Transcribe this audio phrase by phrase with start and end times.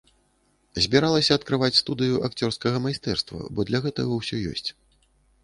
[0.85, 4.69] Збіраліся адкрываць студыю акцёрскага майстэрства, бо для гэтага ўсё ёсць.